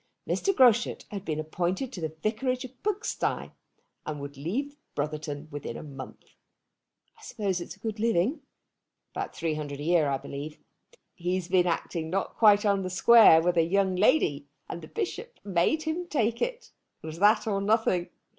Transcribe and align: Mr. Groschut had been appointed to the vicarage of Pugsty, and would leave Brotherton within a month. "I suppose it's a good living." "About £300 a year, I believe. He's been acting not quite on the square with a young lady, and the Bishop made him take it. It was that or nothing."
Mr. 0.27 0.51
Groschut 0.51 1.05
had 1.11 1.23
been 1.23 1.39
appointed 1.39 1.93
to 1.93 2.01
the 2.01 2.11
vicarage 2.23 2.65
of 2.65 2.73
Pugsty, 2.81 3.51
and 4.03 4.19
would 4.19 4.35
leave 4.35 4.75
Brotherton 4.95 5.47
within 5.51 5.77
a 5.77 5.83
month. 5.83 6.33
"I 7.19 7.21
suppose 7.21 7.61
it's 7.61 7.75
a 7.75 7.79
good 7.79 7.99
living." 7.99 8.41
"About 9.13 9.33
£300 9.33 9.77
a 9.79 9.83
year, 9.83 10.09
I 10.09 10.17
believe. 10.17 10.57
He's 11.13 11.49
been 11.49 11.67
acting 11.67 12.09
not 12.09 12.35
quite 12.35 12.65
on 12.65 12.81
the 12.81 12.89
square 12.89 13.43
with 13.43 13.57
a 13.57 13.61
young 13.63 13.95
lady, 13.95 14.47
and 14.67 14.81
the 14.81 14.87
Bishop 14.87 15.39
made 15.45 15.83
him 15.83 16.07
take 16.07 16.41
it. 16.41 16.71
It 17.03 17.05
was 17.05 17.19
that 17.19 17.45
or 17.45 17.61
nothing." 17.61 18.09